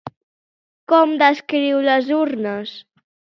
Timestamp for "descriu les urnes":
1.23-2.73